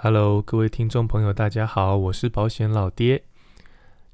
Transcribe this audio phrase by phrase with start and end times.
[0.00, 3.24] Hello，各位听众朋友，大家好，我是保险老爹。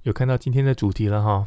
[0.04, 1.46] 有看到今天的主题了哈？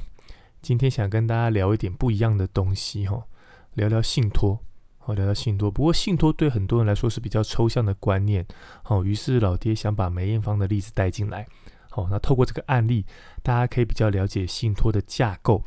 [0.62, 3.26] 今天想跟大家聊一点不一样的东西哈，
[3.74, 4.60] 聊聊信托，
[5.00, 5.72] 好聊聊信托。
[5.72, 8.46] 不过信托对很多人来说是比较抽象的观念，
[8.84, 11.48] 好，于是老爹想把梅艳芳的例子带进来，
[11.90, 13.08] 好，那透过这个案例，
[13.42, 15.64] 大家可以比较了解信托的架构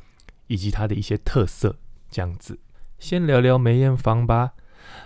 [0.46, 1.74] 以及它的一些特色，
[2.08, 2.60] 这样子。
[3.00, 4.52] 先聊聊梅艳芳吧。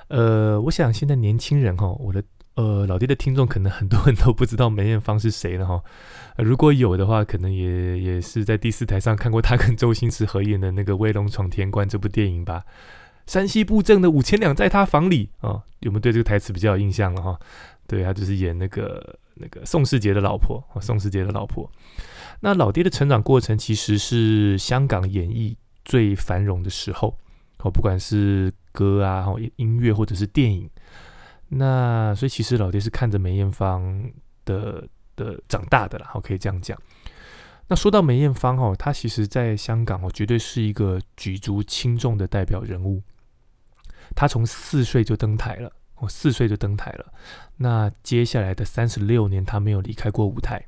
[0.09, 2.23] 呃，我想现在年轻人哈，我的。
[2.55, 5.83] 呃，老爹的听众可能很多人都不知道梅艳芳是谁了哈。
[6.39, 12.65] 如果有的话，可能也也是在第四台上看过他跟周星驰合演的那个《威龙闯天关》这部电影吧。
[13.27, 17.39] 山西布政的五千两在他房里啊，有没有对这个台词比较有印象了哈？
[17.87, 21.69] 对他就是演那个那个宋世杰的老婆，宋世杰的老婆。
[22.41, 27.19] 那老爹的成长过程其实是香港演艺最繁荣的时候
[27.59, 29.27] 哦，不管是歌啊、
[29.57, 30.71] 音乐或者是电影。
[31.49, 34.11] 那所以其实老爹是看着梅艳芳
[34.45, 36.79] 的的长大的啦，我可以这样讲。
[37.69, 43.03] 那说到梅艳芳哦，她其实在香港哦，绝对是一个举足轻重的代表人物。
[44.15, 47.13] 她从四岁就登台了，哦，四岁就登台了。
[47.57, 50.63] 那接下来的三十六年，她没有离开过舞台。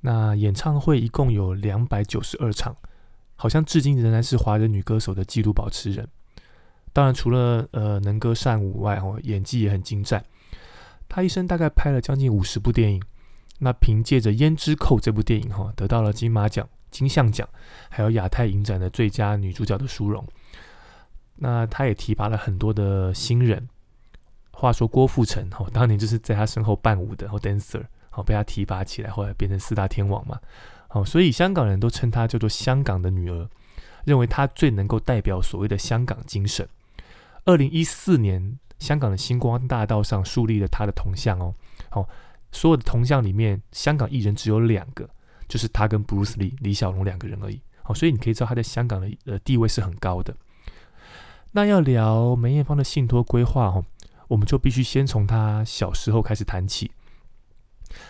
[0.00, 2.76] 那演唱会一共有两百九十二场，
[3.36, 6.08] 好像至今仍然是华人女歌手的纪录保持人。
[6.92, 10.22] 当然，除了呃能歌善舞外，哦，演技也很精湛。
[11.08, 13.02] 他一生大概拍了将近五十部电影。
[13.58, 17.48] 那凭借着《胭脂扣》这部电影，哈，得到了金马奖、金像奖，
[17.88, 20.26] 还有亚太影展的最佳女主角的殊荣。
[21.36, 23.68] 那他也提拔了很多的新人。
[24.50, 30.40] 话说郭富城，哈，当年就是在他身后伴舞的，然后 dancer，好被他提拔起来，后来变成四大天王嘛。
[30.88, 33.48] 好，所以香港人都称她叫做香港的女儿，
[34.04, 36.68] 认为她最能够代表所谓的香港精神。
[37.44, 41.54] 二零一四年，香港的星光大道上树立了他的铜像哦。
[41.90, 42.08] 好，
[42.52, 45.08] 所有的铜像里面，香港艺人只有两个，
[45.48, 47.60] 就是他跟 Bruce Lee 李小龙两个人而已。
[47.82, 50.36] 好，所以你可以知道他在香港的呃地位是很高的。
[51.50, 53.84] 那要聊梅艳芳的信托规划哦，
[54.28, 56.92] 我们就必须先从他小时候开始谈起。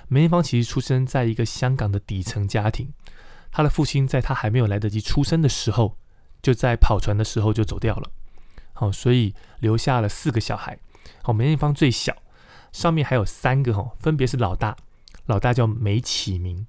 [0.09, 2.93] 梅艳芳其实出生在一个香港的底层家庭，
[3.51, 5.97] 他的父亲在他还没有来得及出生的时候，
[6.43, 8.11] 就在跑船的时候就走掉了。
[8.73, 10.79] 好，所以留下了四个小孩。
[11.23, 12.17] 好，梅艳芳最小，
[12.73, 14.77] 上面还有三个哈，分别是老大，
[15.27, 16.67] 老大叫梅启明。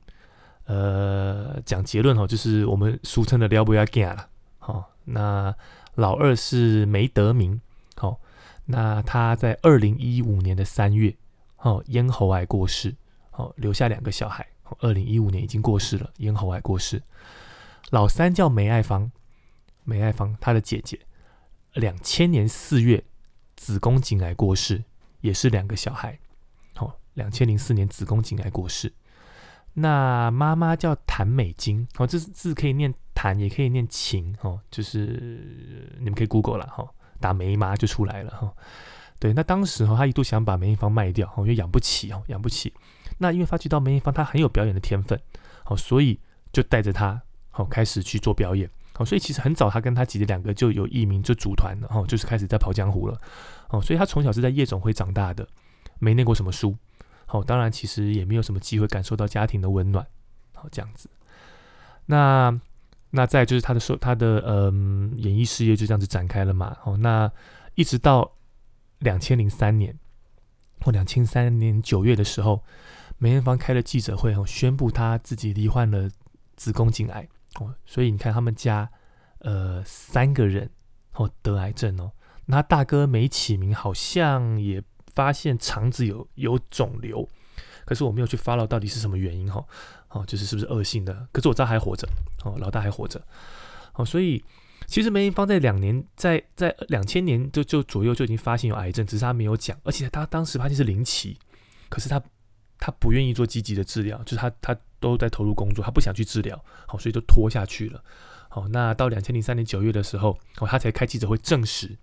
[0.66, 4.28] 呃，讲结论哈，就是我们俗称的了不要干了。
[4.60, 5.54] 好，那
[5.96, 7.60] 老二是梅德明。
[7.96, 8.20] 好，
[8.66, 11.16] 那他在二零一五年的三月，
[11.58, 12.96] 哦，咽喉癌过世。
[13.32, 14.48] 好，留下两个小孩。
[14.80, 17.02] 二零一五年已经过世了，咽喉癌过世。
[17.90, 19.12] 老三叫梅爱芳，
[19.84, 21.00] 梅爱芳她的姐姐。
[21.74, 23.04] 两千年四月，
[23.56, 24.84] 子宫颈癌过世，
[25.22, 26.20] 也是两个小孩。
[26.76, 28.94] 好，两千零四年子宫颈癌过世。
[29.76, 36.88] 那妈妈叫谭美金，哦，这字可以念谭，也可以念琴，哦，就是你们可以 Google 了，哈，
[37.20, 38.54] 打梅妈就出来了，哈。
[39.18, 42.72] 对，那当时哈，他一度想把梅艳芳卖掉，哦，因为养不起，哦，养不起。
[43.18, 45.20] 那因为发觉到梅艳芳她很有表演的天分，
[45.64, 46.20] 好，所以
[46.52, 48.70] 就带着她，好，开始去做表演。
[49.00, 53.20] 哦，所以其实很早，他跟他姐姐两个就有艺名，就组团了，哦，就是开始在跑江湖了，
[53.70, 55.48] 哦，所以他从小是在夜总会长大的，
[55.98, 56.78] 没念过什么书，
[57.26, 60.06] 好，当然其实也没有什么机会感受到家庭的温暖，
[60.54, 61.10] 好这样子。
[62.06, 62.56] 那
[63.10, 67.32] 那再就是他的说他的嗯演艺事业就这样子展开了嘛，哦，那
[67.74, 68.34] 一直到
[69.00, 69.98] 两千零三年
[70.82, 72.64] 或两千三年九月的时候，
[73.18, 76.12] 梅艳芳开了记者会，哦，宣布她自己罹患了
[76.56, 77.28] 子宫颈癌。
[77.60, 78.90] 哦，所以你看他们家，
[79.40, 80.70] 呃，三个人
[81.14, 82.12] 哦得癌症哦，
[82.46, 84.82] 那大哥没起名，好像也
[85.14, 87.28] 发现肠子有有肿瘤，
[87.86, 89.64] 可是我没有去 follow 到底是什么原因哈，
[90.10, 92.08] 哦，就是是不是恶性的，可是我知道还活着，
[92.44, 93.22] 哦，老大还活着，
[93.94, 94.44] 哦，所以
[94.88, 101.38] 其实梅艳芳在两年，在在两千年就就左右就已经发现有癌症，只是他没有讲，而且他当时发现是零期，
[101.90, 102.20] 可是他
[102.80, 104.76] 他不愿意做积极的治疗，就是他他。
[105.04, 106.58] 都在投入工作，他不想去治疗，
[106.88, 108.02] 好，所以就拖下去了。
[108.48, 110.30] 好，那到两千零三年九月的时候，
[110.60, 111.98] 哦，他才开记者会证实，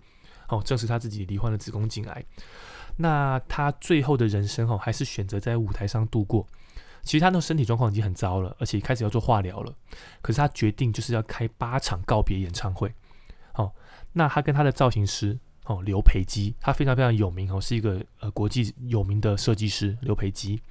[0.49, 2.23] 哦，证实他自己罹患了子宫颈癌。
[2.97, 6.45] 那他最后的人生，哦，还是选择在舞台上度过。
[7.01, 9.73] 其实他那身体状况已经很糟了，而且开始要做化疗了。
[10.21, 12.93] 可是他决定就是要开八场告别演唱会。
[13.53, 13.73] 好，
[14.13, 20.61] 那他跟他的造型师，哦，刘培基，他非常非常有名，哦，是一个呃国际有名的设计师，刘培基。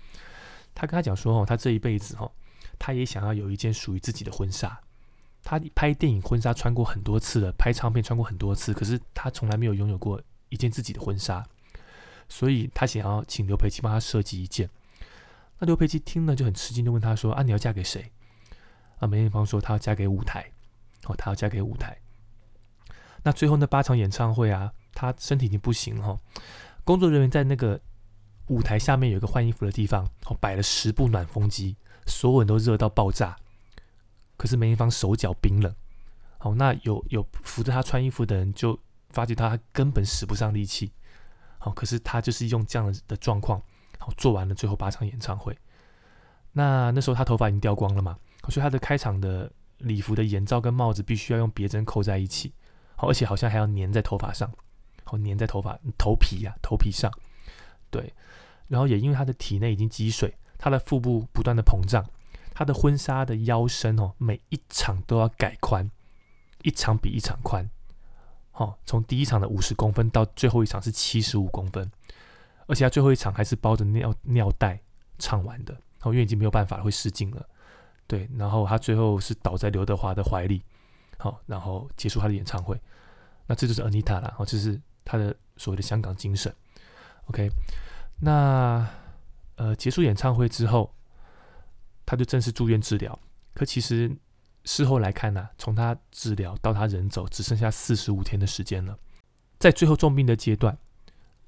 [0.74, 2.30] 他跟他讲说：“哦，他这一辈子哈，
[2.78, 4.80] 他也想要有一件属于自己的婚纱。
[5.42, 10.20] 他拍电影婚纱穿过很多次了，拍唱片穿过很多次，可是他从来没有拥有过
[10.50, 11.44] 一件自己的婚纱。
[12.28, 14.68] 所以他想要请刘培基帮他设计一件。
[15.58, 18.12] 那刘培基听了就很吃惊，就问他说：“啊，你要嫁给谁？”
[19.00, 20.52] 啊，梅艳芳说：“她要嫁给舞台。”
[21.06, 21.96] 哦，她要嫁给舞台。
[23.22, 26.18] 那最后那八场演唱会啊，她身体已经不行了。
[26.84, 27.80] 工作人员在那个
[28.50, 31.76] 舞台下面有一个换衣服的地方，哦，摆了十部暖风机，
[32.06, 33.36] 所有人都热到爆炸。
[34.36, 35.74] 可是梅艳芳手脚冰冷。
[36.38, 38.78] 好，那有有扶着她穿衣服的人就
[39.10, 40.90] 发觉她根本使不上力气。
[41.58, 43.62] 好，可是她就是用这样的状况。
[43.98, 45.56] 好，做完了最后八场演唱会，
[46.52, 48.18] 那那时候她头发已经掉光了嘛，
[48.48, 52.54] 所以她的开场的礼服的眼罩跟帽子必须要用别针扣在一起，
[52.96, 54.50] 好，而且好像还要粘在头发上，
[55.04, 57.12] 好，粘在头发头皮呀头皮上，
[57.90, 58.10] 对，
[58.70, 62.02] 然后也因为他的体内已经积水，他的腹部不断的膨胀，
[62.54, 65.90] 他的婚纱的腰身哦，每一场都要改宽，
[66.62, 67.68] 一场比一场宽，
[68.52, 71.90] 好，从第一场的五十公分到最后一场是七十五公分。
[72.66, 74.80] 而且他最后一场还是包着尿尿袋
[75.18, 77.44] 唱完的，然后因为已经没有办法了会失禁了，
[78.06, 80.62] 对，然后他最后是倒在刘德华的怀里，
[81.18, 82.80] 好，然后结束他的演唱会。
[83.48, 86.54] 那这就是 Anita 啦，哦，这是他的所谓的香港精神。
[87.24, 87.50] OK，
[88.20, 88.88] 那
[89.56, 90.94] 呃结束演唱会之后，
[92.06, 93.18] 他就正式住院治疗。
[93.54, 94.16] 可其实
[94.64, 98.98] 事后来看呢，从他治疗到他人走，只剩下四十五天的时间了，
[99.58, 100.78] 在最后重病的阶段。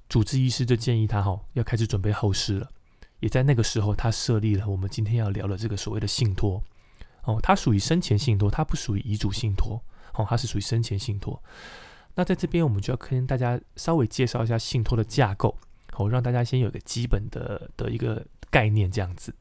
[0.08, 2.70] 主治医师就建议他哈，要开始准备后事了。
[3.20, 6.62] 也在那个时候，他设立了我们今天要聊的这个所谓的信托
[7.22, 9.82] 哦，它属于生前信托，它不属于遗嘱信托
[10.14, 11.42] 哦，它是属于生前信托。
[12.14, 15.56] 那在这边，我们就要跟大家稍微介绍一下信托的架构
[15.96, 19.34] 哦，让大家先有个基本的的一个概念这样子。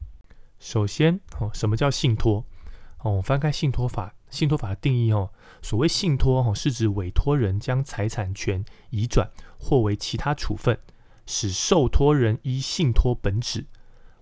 [0.58, 2.44] 首先哦，什么叫信托？
[2.98, 9.30] 哦，翻开信托法，信托法的定义哦，所谓信托哦，是指委托人将财产权移转。
[9.64, 10.76] 或为其他处分，
[11.24, 13.66] 使受托人依信托本旨，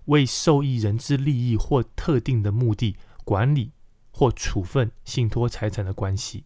[0.05, 2.95] 为受益人之利益或特定的目的
[3.25, 3.71] 管理
[4.11, 6.43] 或处分信托财产的关系。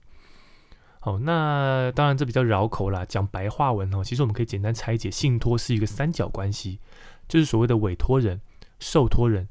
[1.06, 6.80] 好，那当然这比较绕口啦，讲白话文哦，其实我们可以简单拆解，信托是一个三角关系，
[7.28, 8.42] 就是所谓的委托人、
[8.80, 9.48] 受托人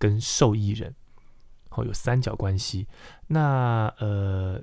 [0.00, 0.96] 跟受益人，
[1.68, 2.88] 好，有三角关系。
[3.28, 4.60] 那呃。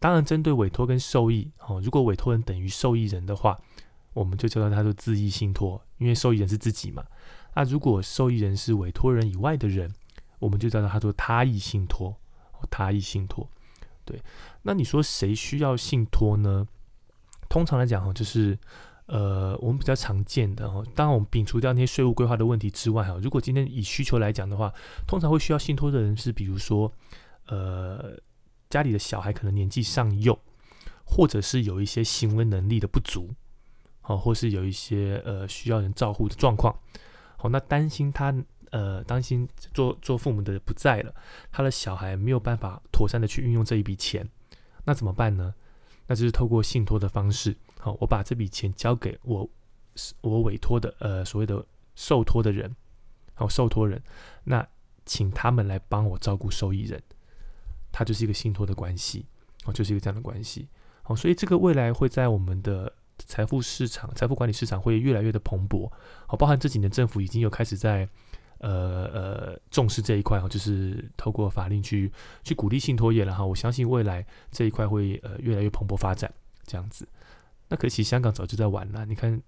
[0.00, 3.56] 当然，针对委托跟受益，哦，如果委托人等于受益人的话，
[4.14, 7.04] 我们就叫它做自益信托，因为受益人是自己嘛。
[7.54, 9.92] 那如果受益人是委托人以外的人，
[10.40, 12.16] 我们就叫它做他益信托，
[12.68, 13.48] 他益信托。
[14.08, 14.22] 对，
[14.62, 16.66] 那你说谁需要信托呢？
[17.50, 18.58] 通常来讲，哈，就是
[19.04, 24.72] 呃，我们比较常见的，哈，当然我们摒除掉那些税务规划的问题之外，哈，如果今天以需求来讲的话，
[25.06, 26.90] 通常会需要信托的人是，比如说，
[27.48, 28.18] 呃。
[28.70, 30.38] 家里的小孩可能年纪尚幼，
[31.02, 33.30] 或者是有一些行为能力的不足，
[34.02, 36.78] 好，或是有一些呃需要人照顾的状况，
[37.38, 38.30] 好，那担心他
[38.70, 41.14] 呃担心做做父母的不在了，
[41.50, 44.28] 他的小孩没有办法妥善的去运用这一笔钱，
[44.84, 45.54] 那怎么办呢？
[46.06, 49.48] 那就是透过信托的方式，好，我把这笔钱交给我
[50.22, 52.74] 我委托的呃所谓的受托的人，
[53.34, 54.02] 好，受托人，
[54.44, 54.66] 那
[55.04, 57.02] 请他们来帮我照顾受益人。
[57.90, 59.24] 他就是一个信托的关系，
[59.64, 60.68] 哦，就是一个这样的关系，
[61.04, 65.90] 哦，所以这个未来会在我们的财富市场、财富管理市场会越来越的蓬勃，
[66.28, 68.08] 哦，包含这几年政府已经有开始在，
[68.58, 72.12] 呃呃重视这一块，哈，就是透过法令去
[72.42, 76.32] 去鼓励信托业了，哈，我相信未来这一块会呃越来越蓬勃发展，
[76.64, 77.08] 这样子。
[77.68, 79.40] 那可惜香港早就在玩了，你看，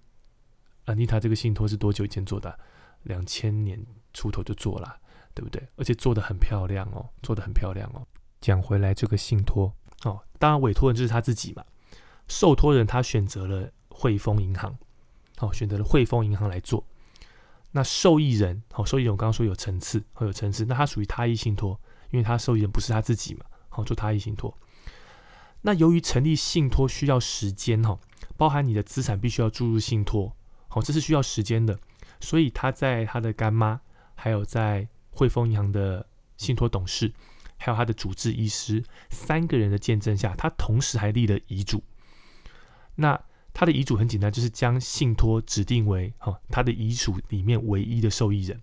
[0.84, 2.58] 安妮塔这个信托是多久以前做的？
[3.04, 4.94] 两千年出头就做了，
[5.32, 5.66] 对不对？
[5.76, 8.06] 而且做的很漂亮哦，做的很漂亮哦。
[8.42, 9.74] 讲回来，这个信托
[10.04, 11.64] 哦，当然委托人就是他自己嘛。
[12.28, 14.76] 受托人他选择了汇丰银行，
[15.38, 16.84] 哦，选择了汇丰银行来做。
[17.72, 24.56] 那受益人，好，受益人我刚刚说有层次，会有层次，那他属于他益信托，因为他受益人不是他自己嘛，好，做他益信托。
[25.62, 27.98] 那由于成立信托需要时间哈，
[28.36, 30.34] 包含你的资产必须要注入信托，
[30.68, 31.78] 好，这是需要时间的，
[32.20, 33.80] 所以他在他的干妈，
[34.14, 37.12] 还有在汇丰银行的信托董事。
[37.62, 41.84] 还有他的主治医师三个人的见证下，他同时还立了遗嘱。
[42.94, 43.20] 那
[43.60, 48.58] 他的遗嘱很简单，就是将信托指定为哈他的遗嘱里面唯一的受益人，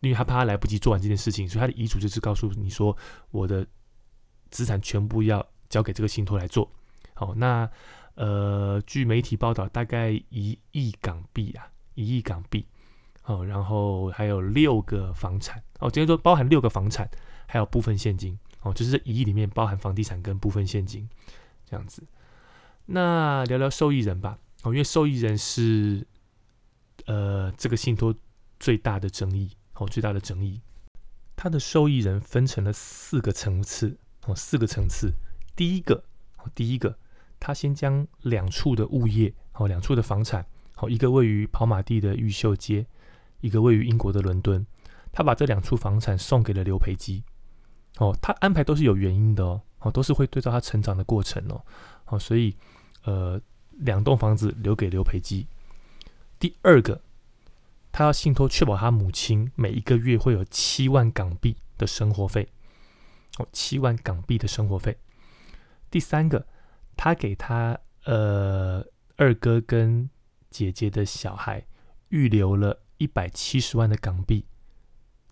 [0.00, 2.94] 因为他怕他来不及做完这件事情，所以他的遗嘱就是告诉你说，
[3.30, 3.66] 我的
[4.50, 6.70] 资产全部要交给这个信托来做。
[7.14, 7.66] 好，那
[8.16, 12.66] 呃，据媒体报道，大概一亿港币啊，一亿港币。
[13.24, 17.08] 哦，然后还有六个房产哦，今天说包含六个房产。
[17.48, 21.08] 还有部分现金哦，就是这一亿里面包含房地产跟部分现金
[21.64, 22.02] 这样子。
[22.86, 26.06] 那聊聊受益人吧哦，因为受益人是
[27.06, 28.14] 呃这个信托
[28.58, 30.60] 最大的争议哦，最大的争议，
[31.36, 35.12] 他的受益人分成了四个层次哦，四个层次。
[35.54, 36.04] 第一个
[36.38, 36.98] 哦，第一个，
[37.38, 42.86] 他先将两处的物业哦，两处的房产，好，一个位于跑马地的玉秀街，
[43.40, 44.66] 一个位于英国的伦敦，
[45.12, 47.24] 他把这两处房产送给了刘培基。
[47.98, 51.64] 哦，他安排都是有原因的哦，哦，都是会对照他成长的过程哦，
[52.06, 52.54] 哦，所以，
[53.06, 55.46] 呃，两栋房子留给刘培基。
[56.40, 57.00] 第二个，
[57.92, 62.48] 他要信托确保他母亲每一个月会有七万港币的生活费，
[63.38, 64.98] 哦，七万港币的生活费。
[65.88, 66.46] 第三个，
[66.96, 68.84] 他给他呃
[69.16, 70.10] 二哥跟
[70.50, 71.64] 姐姐的小孩
[72.08, 74.44] 预留了一百七十万的港币，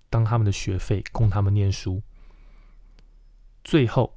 [0.09, 2.03] 当他们的学费，供他们念书。
[3.65, 4.17] 最后，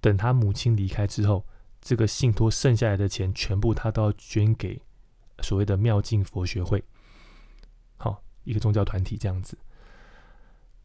[0.00, 1.46] 等他母亲离开之后，
[1.82, 4.80] 这个信托剩下来的钱，全部他都要捐给
[5.40, 6.82] 所谓的妙境佛学会，
[7.96, 9.58] 好，一个宗教团体这样子。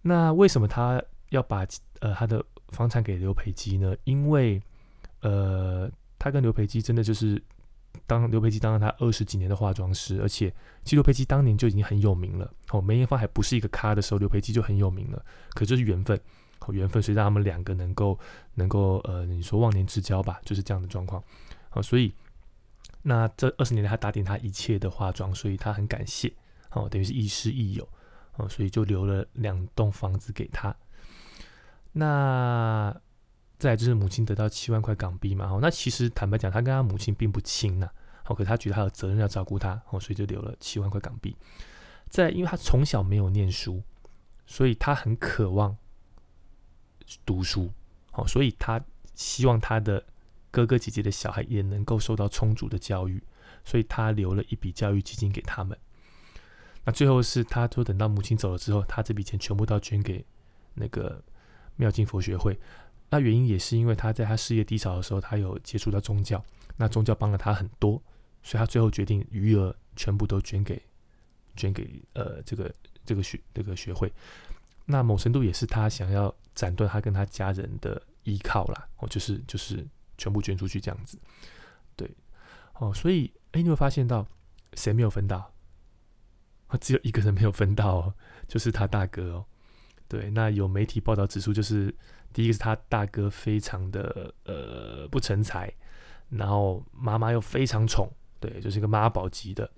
[0.01, 1.65] 那为什么他要把
[1.99, 3.95] 呃他的房产给刘培基呢？
[4.05, 4.59] 因为
[5.21, 7.41] 呃，他跟刘培基真的就是
[8.07, 10.49] 当刘培基当了他二十几年的化妆师，而且
[10.83, 12.51] 其实刘培基当年就已经很有名了。
[12.71, 15.23] 哦，梅艳芳还不是一个咖的时候，刘培基就很有名了。
[15.51, 16.19] 可就是缘分。
[16.73, 18.17] 缘分，所以让他们两个能够
[18.55, 21.23] 能够呃，你说忘年之交吧，就是这样的状况。
[21.69, 22.13] 好，所以
[23.03, 26.33] 那这二十年来，他打点他一切的化妆，所以他很感谢。
[26.71, 27.87] 哦，等于是亦师亦友。
[28.35, 30.75] 哦，所以就留了两栋房子给他。
[31.93, 32.95] 那
[33.57, 35.49] 再就是母亲得到七万块港币嘛。
[35.51, 37.89] 哦，那其实坦白讲，他跟他母亲并不亲呐。
[38.23, 41.35] 好，可他觉得他有责任要照顾他，哦，所以就留了七万块港币。
[42.09, 43.81] 在，因为他从小没有念书，
[44.45, 45.75] 所以他很渴望。
[47.25, 47.71] 读书，
[48.11, 48.83] 好，所以他
[49.15, 50.03] 希望他的
[50.51, 53.21] 哥哥姐姐的小孩也能够受到充足的教育，
[53.63, 55.77] 所以他留了一笔教育基金给他们。
[56.83, 60.25] 那最后是他说等到母亲走了之后，他这笔钱全部都要捐给
[60.73, 61.21] 那个
[61.75, 62.57] 妙境佛学会。
[63.09, 66.43] 那原因也是因为他在他事业低潮的时候，他有接触到宗教，
[66.75, 68.01] 那宗教帮了他很多，
[68.41, 70.81] 所以他最后决定余额全部都捐给
[71.55, 72.73] 捐给呃这个
[73.05, 74.11] 这个学这个学会。
[74.85, 79.87] 那某程度也是他想要斩断他跟他家人的依靠啦，哦，就是就是
[80.17, 81.15] 全部捐出去这样子，
[81.95, 82.09] 对，
[82.79, 84.25] 哦，所以哎，你会发现到
[84.73, 85.53] 谁没有分到？
[86.81, 88.13] 只有一个人没有分到，哦，
[88.47, 89.45] 就是他大哥哦。
[90.07, 91.93] 对，那有媒体报道指出，就是
[92.33, 95.71] 第一个是他大哥非常的呃不成才，
[96.29, 99.69] 然后妈妈又非常宠，对，就是一个妈宝级的，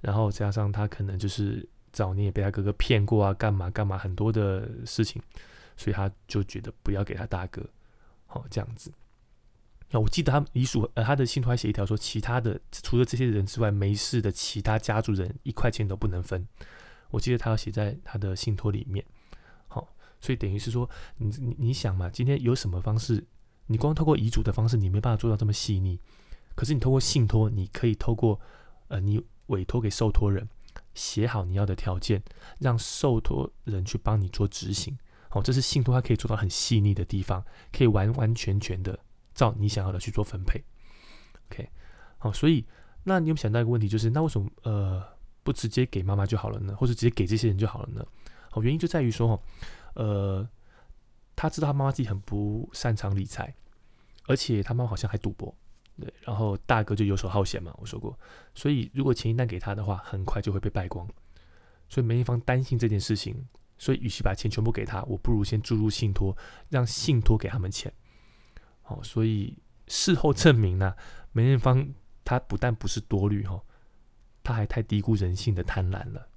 [0.00, 1.68] 然后加上他可能就是。
[1.92, 5.20] 早年也被他哥哥骗过啊，干嘛干嘛很多的事情，
[5.76, 7.68] 所以他就觉得不要给他大哥，
[8.26, 8.92] 好这样子。
[9.90, 16.46] 那我记得他遗属呃他的信托还写一条说，其他的除了这些人之外没事的其他家族人一块钱都不能分。
[17.10, 19.04] 我记得他要写在他的信托里面，
[19.68, 20.88] 好，所以等于是说
[21.18, 23.22] 你你你想嘛，今天有什么方式，
[23.66, 25.98] 你光透过遗嘱的方式你没办法做到这么细腻，
[26.54, 28.40] 可是你透过信托，你可以透过
[28.88, 30.48] 呃你委托给受托人。
[30.94, 32.22] 写好你要的条件，
[32.58, 34.98] 让受托人去帮你做执行。
[35.32, 38.98] 好，这是信托它可以做到很细腻的地方，可以完完全全的
[39.32, 40.62] 照你想要的去做分配。
[41.48, 41.66] OK，
[42.18, 42.66] 好，所以
[43.02, 45.02] 那你有想到一个问题，就是那为什么呃
[45.42, 46.76] 不直接给妈妈就好了呢？
[46.76, 48.06] 或者直接给这些人就好了呢？
[48.50, 49.42] 好，原因就在于说哦，
[49.94, 50.48] 呃，
[51.34, 53.54] 他知道他妈妈自己很不擅长理财，
[54.26, 55.56] 而且他妈妈好像还赌博。
[55.98, 58.18] 对，然后大哥就游手好闲嘛，我说过，
[58.54, 61.08] 所以如果钱一旦给他的话，很快就会被败光，
[61.88, 63.46] 所以梅艳芳担心这件事情，
[63.82, 66.36] 所以与其把钱全部给他，我不如先注入信托，
[66.68, 67.92] 让信托给他们钱。
[68.80, 69.58] 好，所以
[69.88, 70.94] 事后证明呢，
[71.32, 73.60] 梅艳芳她不但不是多虑哈，
[74.44, 76.28] 她还太低估人性的贪婪了。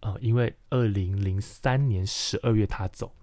[0.00, 3.14] 啊，因为二零零三年十二月她走，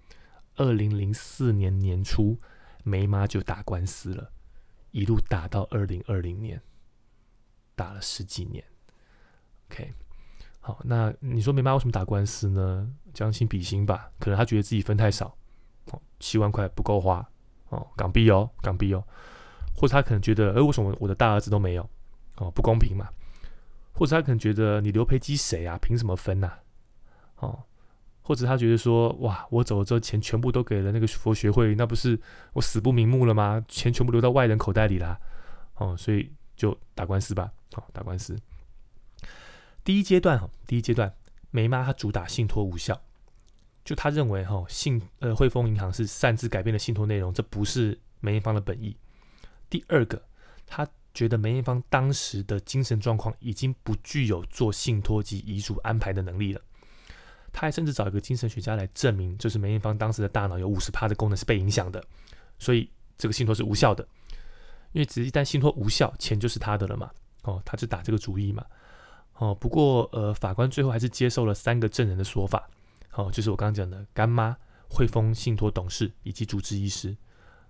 [0.54, 2.38] 二零零四年年初
[2.84, 4.30] 梅妈就打官司了。
[4.92, 6.62] 一路打到二零二零年，
[7.74, 8.64] 打了十几年。
[9.68, 9.92] OK，
[10.60, 12.88] 好，那你说梅妈为什么打官司呢？
[13.12, 15.36] 将心比心吧，可能他觉得自己分太少，
[15.90, 17.26] 哦，七万块不够花，
[17.70, 19.02] 哦，港币哦，港币哦，
[19.74, 21.88] 或者他可能觉得，哎，为什么我的大儿子都没有？
[22.36, 23.08] 哦，不公平嘛？
[23.92, 25.76] 或者他可能觉得你刘培基谁啊？
[25.80, 26.52] 凭什么分呐？
[27.36, 27.64] 哦。
[28.22, 32.20] 或者他觉得说，哇，我走了之后，钱全部都给了那个佛学会，那不是
[32.52, 33.60] 我死不瞑目了吗？
[33.66, 35.18] 钱全部流到外人口袋里啦，
[35.78, 38.38] 哦，所以就打官司吧，好，打官司。
[39.84, 41.14] 第一阶段哈，第一阶段，
[41.50, 43.00] 梅妈她主打信托无效，
[43.84, 48.96] 就他认为哈信呃汇丰银行是擅自改变了信托内容，这不是梅艳芳的本意。
[49.68, 50.22] 第二个，
[50.66, 56.60] 他觉得梅艳芳当时的精神状况已经不具有做信托及遗嘱安排的能力了。
[57.52, 62.04] 他还甚至找一个精神学家来证明，就是梅艳芳当时的大脑有五十趴的功能是被影响的，
[62.58, 64.06] 所以这个信托是无效的。
[64.92, 67.10] 因为只一旦信托无效，钱就是他的了嘛。
[67.42, 68.64] 哦，他就打这个主意嘛。
[69.40, 72.68] 哦，不过呃，法官最后还是接受了三个证人的说法。
[73.14, 74.54] 哦，就是我刚刚讲的干妈、
[74.90, 77.16] 汇丰信托董事以及主治医师。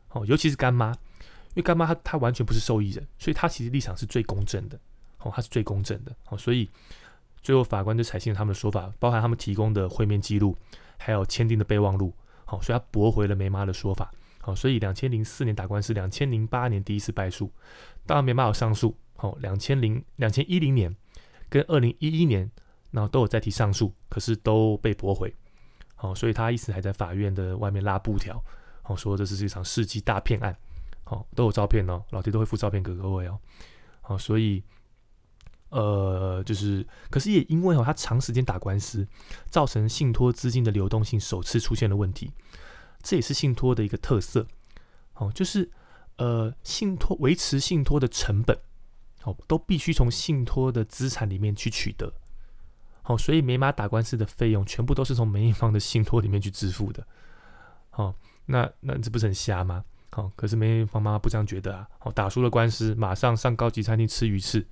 [0.08, 4.76] 哦，尤其是干妈，因为干妈她她完全不是受益人，所以她其实立场是最公正的。
[5.20, 6.12] 哦，她是最公正的。
[6.28, 6.68] 哦，所以
[7.40, 10.56] 最后法官就采信了他们的说法，包含他们提供的会面记录，
[10.98, 12.12] 还有签订的备忘录。
[12.44, 14.12] 好，所以他驳回了梅妈的说法。
[14.40, 17.48] 好，所以两千零四年打官司，两千零八年第一次败诉。
[18.04, 18.96] 当然梅妈有上诉。
[19.16, 20.94] 好，两千零两千一零年
[21.50, 22.50] 跟二零一一年，
[22.92, 25.34] 然后都有再提上诉，可是都被驳回。
[25.96, 28.42] 好，所以他一直还在法院的外面拉布条。
[28.82, 30.56] 好，说这是一场世纪大骗案。
[31.04, 33.38] 好，都有照片哦，老爹都会附照片给各位哦。
[34.00, 34.62] 好，所以
[35.70, 39.06] 呃，就是，可是也因为哦，他长时间打官司，
[39.50, 42.30] 造成信托资金的流动性首次出现了问题。
[43.02, 44.46] 这也是信托的一个特色。
[45.14, 45.70] 哦，就是
[46.16, 48.58] 呃，信托维持信托的成本。
[49.24, 52.12] 哦，都必须从信托的资产里面去取得。
[53.02, 57.06] 好，所以梅妈打官司的费用全部都是从梅艳芳的信托里面去支付的。
[57.90, 58.14] 好，
[58.46, 59.84] 那那这不是很瞎吗？
[60.12, 61.88] 好，可是梅艳芳妈妈不这样觉得啊。
[61.98, 64.66] 好，打输了官司，马上上高级餐厅吃鱼翅。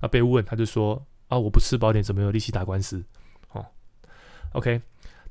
[0.00, 3.02] 啊，被问他就说啊，我不吃饱点怎么有力气打官司？
[3.52, 3.64] 哦
[4.52, 4.82] ，OK，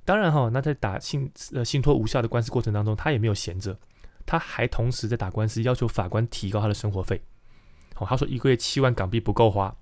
[0.03, 3.77] 当然哈，那在打信呃信托无效的官司过程当中，他也没有闲着，
[4.25, 7.21] 他还同时在打官司，要求法官提高他的生活费。
[7.93, 9.75] 好，他说一个月七万港币不够花，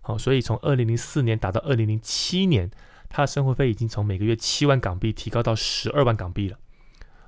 [0.00, 2.70] 好，所以从二零零四年打到二零零七年，
[3.08, 6.58] 他的生活费已经从每个月七万港币提高到十二万港币了。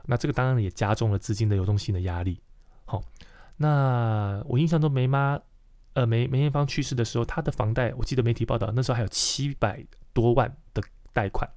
[0.07, 2.41] 那这个当然也加重了资金的流动性的压力。
[2.85, 3.03] 好，
[3.57, 5.41] 那我印象中梅妈，
[5.95, 10.83] 呃梅梅艳芳去世的时候，她的房贷，我记得媒体报道那时候还有七百多万的
[11.13, 11.51] 贷款，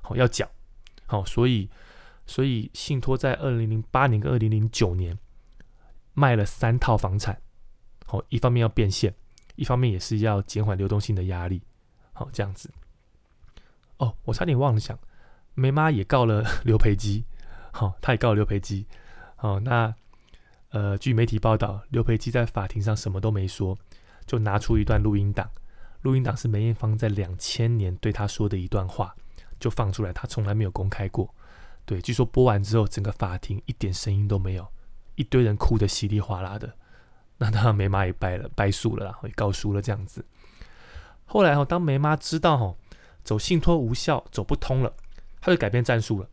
[0.00, 0.48] 好要缴。
[1.06, 1.68] 好，所以
[2.24, 5.18] 所以信托在二零零八年跟二零零九年
[6.14, 7.40] 卖了三套房产。
[8.12, 9.14] 哦，一方面要变现，
[9.56, 11.62] 一方面也是要减缓流动性的压力。
[12.12, 12.70] 好，这样子。
[13.96, 14.98] 哦，我差点忘了讲，
[15.54, 17.24] 梅妈也告了 刘培基。
[17.72, 18.86] 好，他也告了刘培基。
[19.36, 19.94] 好，那
[20.68, 23.78] 呃，据媒体报道，刘培基在法庭上什么都没说，
[24.26, 25.50] 就拿出一段录音档。
[26.02, 29.14] 录音档是梅艳芳在两千年对他说的一段话，
[29.58, 31.34] 就放出来，他从来没有公开过。
[31.86, 34.68] 对，据说播完之后，整个法庭一点声音都没有，
[35.14, 36.76] 一堆人哭得稀里哗啦的。
[37.42, 40.24] 那当然，梅妈也败了，败诉了啦，也告输了这样子。
[41.24, 42.76] 后来哈，当梅妈知道哈
[43.24, 44.94] 走信托无效，走不通了，
[45.40, 46.28] 她就改变战术了。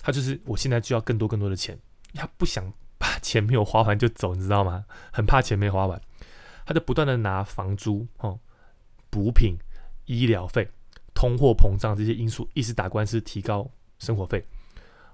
[0.00, 1.78] 她就是我现在就要更多更多的钱，
[2.14, 4.84] 她不想把钱没有花完就走，你知道吗？
[5.12, 6.00] 很怕钱没花完，
[6.66, 8.38] 他就不断的拿房租、哦
[9.08, 9.56] 补品、
[10.06, 10.68] 医疗费、
[11.14, 14.44] 通货膨胀这些因素，一直打官司提高生活费。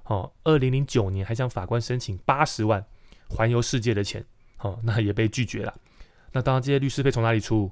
[0.04, 2.84] 哦，二零零九年还向法官申请八十万
[3.28, 4.24] 环游世界的钱。
[4.66, 5.72] 哦，那也被拒绝了。
[6.32, 7.70] 那当然，这些律师费从哪里出？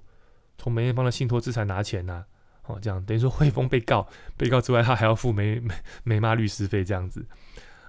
[0.57, 2.25] 从梅艳芳的信托资产拿钱呐。
[2.67, 7.27] 哦，这样等于说汇丰被告，被告之外，他还要付梅梅梅妈律师费这样子。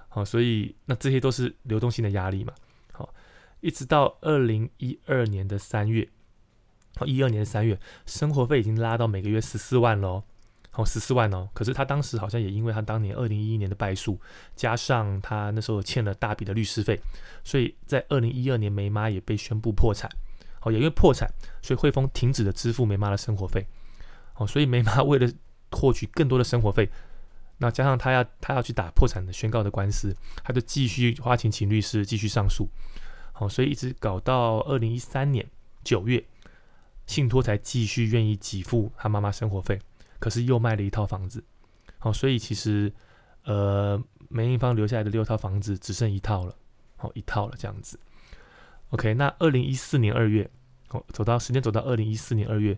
[0.08, 2.52] 好，所以那这些都是流动性的压力嘛。
[2.92, 3.14] 好，
[3.60, 6.08] 一直到二零一二年的三月，
[6.98, 10.24] 哦，一二年三月，生活费已经拉到每个月十四万喽。
[10.76, 14.20] 哦，十四万哦，可是他当时好像也因为他当年二零一一年的败诉，
[14.54, 17.00] 加上他那时候欠了大笔的律师费，
[17.42, 20.10] 所以在二零一二年梅妈也被宣布破产。
[20.62, 21.30] 哦，也因为破产，
[21.62, 23.64] 所以汇丰停止了支付梅妈的生活费。
[24.34, 25.32] 哦，所以梅妈为了
[25.70, 26.90] 获取更多的生活费，
[27.58, 32.68] 那加上他要他要去打破产的宣告的官司，他就继续花钱请律师继续上诉。
[33.32, 35.46] 好，所以一直搞到二零一三年
[35.84, 36.22] 九月，
[37.06, 39.78] 信托才继续愿意给付他妈妈生活费。
[40.26, 41.40] 可是又卖了一套房子，
[42.00, 42.92] 好，所以其实，
[43.44, 46.52] 呃，梅艳芳留下来的六套房子只剩一套了，
[46.96, 47.96] 好，一套了这样子。
[48.90, 50.50] OK，那二零一四年二月，
[50.90, 52.76] 哦，走到时间走到二零一四年二月，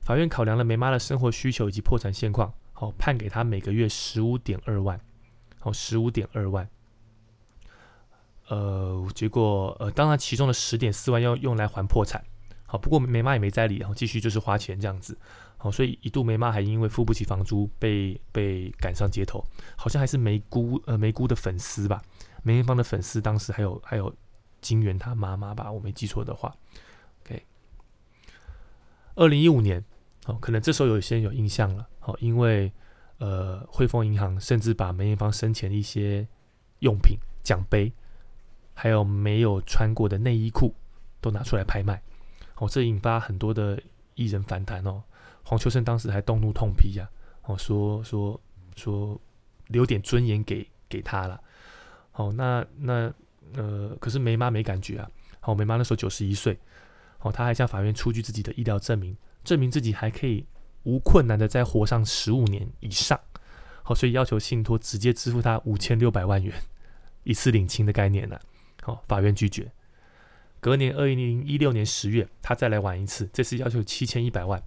[0.00, 4.98] 法院考量了梅妈的生活需求以及破产现况，好，判给她每个月十五点二万，
[5.58, 6.66] 好，十五点二万。
[8.48, 12.24] 呃，结果，呃，当然其中的十点四万要用来还破产，
[12.64, 15.18] 好，不过梅妈也没在理，然后继续就是花钱这样子。
[15.62, 19.44] 好，所以一度梅妈还因为付不起房租被被赶上街头，
[19.76, 22.00] 好像还是梅姑呃梅姑的粉丝吧，
[22.42, 24.10] 梅艳芳的粉丝当时还有还有
[24.62, 26.56] 金元他妈妈吧，我没记错的话
[27.22, 27.44] ，OK，
[29.16, 29.84] 二零一五年，
[30.24, 32.72] 哦，可能这时候有些人有印象了，好，因为
[33.18, 36.26] 呃汇丰银行甚至把梅艳芳生前的一些
[36.78, 37.92] 用品奖杯，
[38.72, 40.74] 还有没有穿过的内衣裤，
[41.20, 42.02] 都拿出来拍卖，
[42.54, 43.78] 哦，这引发很多的
[44.14, 45.02] 艺人反弹哦。
[45.44, 47.08] 黄秋生当时还动怒痛批呀，
[47.42, 48.40] 哦，说说
[48.76, 49.20] 说
[49.68, 51.40] 留点尊严给给他了。
[52.12, 53.12] 好，那那
[53.54, 55.10] 呃，可是梅妈没感觉啊。
[55.40, 56.58] 好，梅妈那时候九十一岁，
[57.20, 60.44] 哦，她还向法院出具自己的医疗证明，证明自己还可以
[60.82, 63.18] 无困难的再活上十五年以上。
[63.82, 66.54] 好，所以要求信托直接支付他五千六百万元，
[67.24, 68.38] 一次领清的概念呢。
[68.82, 69.72] 好，法院拒绝。
[70.60, 74.62] 隔年二零一六年十月，他再来玩一次，这次要求七千一百万，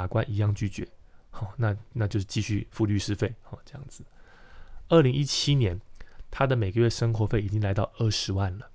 [0.00, 0.86] 法官一样拒绝。
[1.30, 3.34] 好，那那就是继续付律师费。
[3.42, 4.04] 好，这样子。
[4.88, 5.80] 二零一七年，
[6.30, 8.70] 他的每个月生活费已经来到二十万了，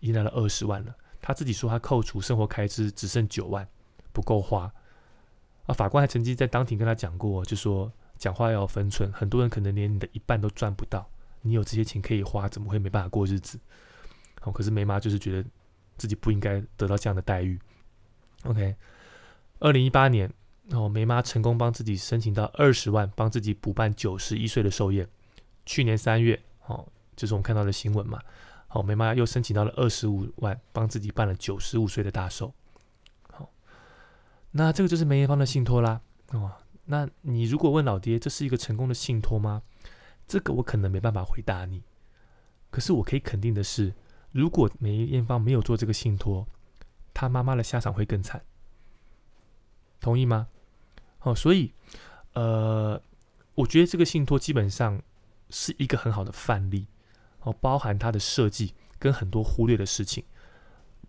[0.00, 0.94] 已经来到二十万了。
[1.20, 3.66] 他自己说，他扣除生活开支只剩九万，
[4.12, 4.72] 不够花。
[5.66, 11.08] 啊，法官还曾经在当庭跟他讲过，就说讲话要分寸，很多人可能连你的一半都赚不到，
[11.42, 13.58] 你有这些钱可以花，怎么会没办法过日子？
[14.40, 15.48] 好，可是梅妈就是觉得。
[15.96, 17.56] 自己不应该得到这样的待遇。
[18.42, 18.74] OK，
[19.60, 20.28] 二零一八年，
[20.70, 25.06] 哦，梅妈成功帮自己申请到二十万，帮自己补办九十一岁的寿宴。
[25.66, 28.20] 去年三月，哦，就是我们看到的新闻嘛。
[28.66, 32.52] 好，梅妈又申请到了二十五万，帮自己办了九十五岁的大寿。
[33.30, 33.50] 好，
[34.52, 36.00] 那这个就是梅艳芳的信托啦。
[36.32, 36.50] 哦，
[36.86, 39.62] 那你如果问老爹，这是一个成功的信托吗？
[40.26, 41.82] 这个我可能没办法回答你。
[42.70, 43.94] 可是我可以肯定的是。
[44.32, 46.48] 如果梅艳芳没有做这个信托，
[47.12, 48.42] 她妈妈的下场会更惨。
[50.00, 50.48] 同意吗？
[51.24, 51.72] 哦，所以，
[52.32, 52.98] 呃，
[53.54, 55.02] 我觉得这个信托基本上
[55.50, 56.86] 是一个很好的范例，
[57.40, 60.24] 哦，包含它的设计跟很多忽略的事情。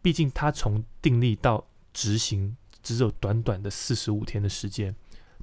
[0.01, 4.95] 毕竟它从订立到执行只有短短的四十五天的时间，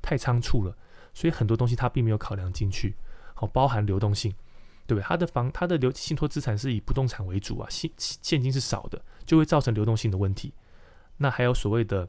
[0.02, 0.76] 太仓促了，
[1.14, 2.94] 所以很多东西它并没有考量进去，
[3.36, 4.34] 哦，包含流动性。
[4.84, 5.06] 对不对？
[5.06, 10.52] 它的房，它的流信托资产是以不动产为主啊，现现金是少的，就会造成流动性的问题。
[11.18, 12.06] 那还有所谓的，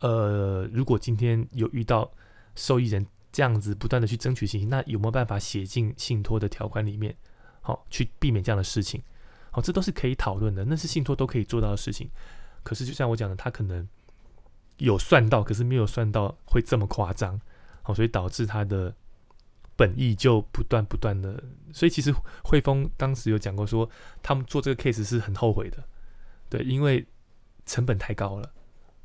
[0.00, 2.10] 呃，如果今天有遇到
[2.54, 7.16] 受益人这样子不断的去争取信息，那有没有办法写进信托的条款里面，
[7.60, 9.02] 好去避免这样的事情？
[9.50, 12.10] 好，这都是可以讨论的，那是信托都可以做到的事情。
[12.62, 13.88] 可是就像我讲的，他可能
[14.78, 17.40] 有算到，可是没有算到会这么夸张，
[17.82, 18.94] 好，所以导致他的。
[19.76, 23.88] 本意就不断不断的，所以其实汇丰当时有讲过，说
[24.22, 25.82] 他们做这个 case 是很后悔的，
[26.50, 27.06] 对，因为
[27.64, 28.52] 成本太高了，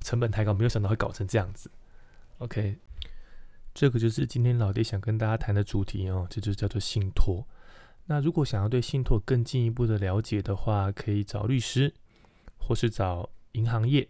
[0.05, 1.71] 成本太高，没有想到会搞成这样子。
[2.37, 2.77] OK，
[3.73, 7.47] 这个就是今天老爹想跟大家谈的主题哦，这就叫做信托。
[8.05, 11.91] 那如果想要对信托更进一步的了解的话，可以找律师，
[12.59, 14.07] 或是找银行业，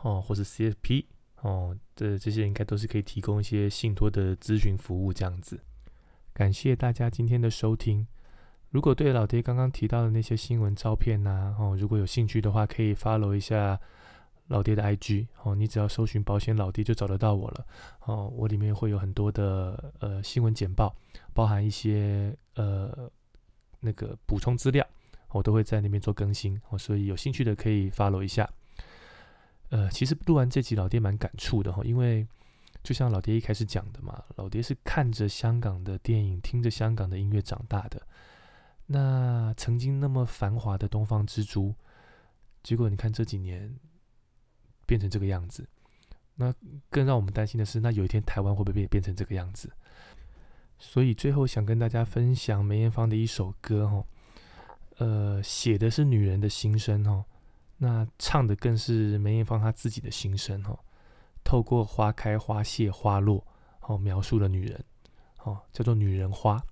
[0.00, 1.04] 哦，或是 CFP，
[1.42, 5.60] 哦，这这些应该都是可以提供一些信托的咨询服务这样子。
[6.32, 8.06] 感谢大家今天的收听。
[8.70, 13.80] 如果对老爹刚刚提到的那些新闻照片呐，哦，如果有兴趣的话，可以 follow 一下
[14.48, 15.54] 老爹的 IG 哦。
[15.54, 17.66] 你只要搜寻保险老爹就找得到我了
[18.04, 18.26] 哦。
[18.34, 20.94] 我里面会有很多的呃新闻简报，
[21.34, 23.10] 包含一些呃
[23.80, 24.86] 那个补充资料，
[25.30, 26.78] 我都会在那边做更新哦。
[26.78, 28.48] 所以有兴趣的可以 follow 一下。
[29.70, 32.26] 呃，其实录完这集老爹蛮感触的哈，因为。
[32.82, 38.00] 就像老爹一开始讲的嘛，老爹是看着香港的电影，听着香港的音乐长大的。
[38.86, 41.74] 那曾经那么繁华的东方之珠，
[42.62, 43.74] 结果你看这几年
[44.86, 45.66] 变成这个样子。
[46.34, 46.54] 那
[46.90, 49.70] 更让我们担心的是，那有一天台湾会不会变变成这个样子？
[50.78, 54.04] 所以最后想跟大家分享梅艳芳的一首歌哈，
[54.98, 57.24] 呃，写的是女人的心声哈，
[57.78, 60.78] 那唱的更是梅艳芳她自己的心声哈。
[61.42, 63.42] 透过花开花谢花落，
[63.80, 64.84] 哦，描述了女人，
[65.44, 66.62] 哦，叫做女人花。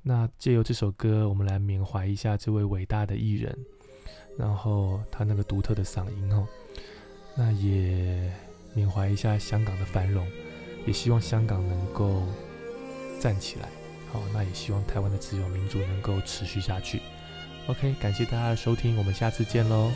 [0.00, 3.54] 那借由这首歌，我们来缅怀一下这位伟大的艺人，
[4.38, 6.46] 然后他那个独特的嗓音，哦，
[7.36, 8.32] 那也
[8.72, 10.26] 缅怀一下香港的繁荣，
[10.86, 12.22] 也希望香港能够
[13.20, 13.68] 站起来，
[14.12, 17.00] 好，那也希望台湾的自由民主能够持续下去。
[17.66, 19.90] OK，感谢大家的收听，我们下次见喽。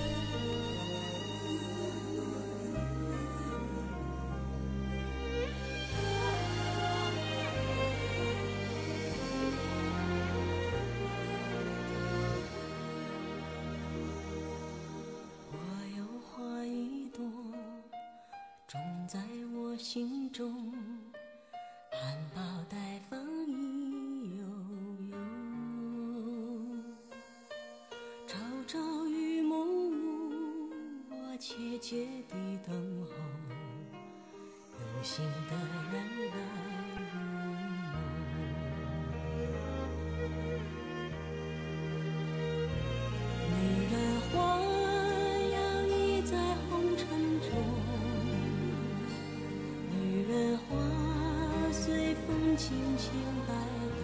[53.20, 53.52] 轻轻摆
[53.96, 54.00] 动，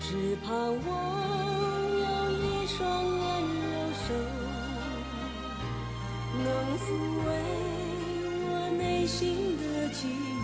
[0.00, 0.88] 只盼望
[1.98, 3.20] 有一双温
[3.70, 4.06] 柔手，
[6.42, 6.46] 能
[6.78, 6.82] 抚
[7.26, 7.28] 慰
[8.42, 9.16] 我内心
[9.56, 9.62] 的
[9.94, 9.98] 寂
[10.34, 10.39] 寞。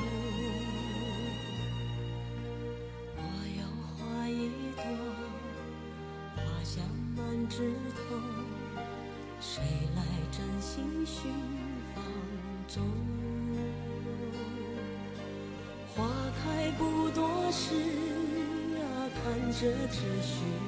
[19.58, 20.65] 着秩序。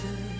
[0.00, 0.39] 知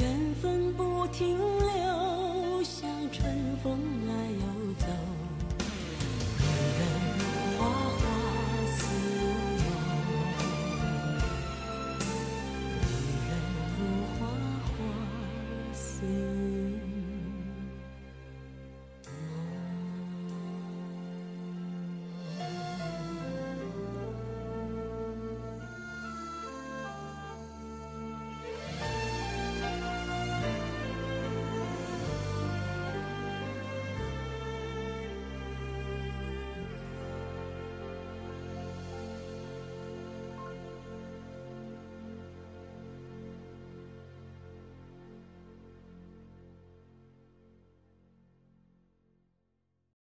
[0.00, 4.29] 缘分不停留，像春风来。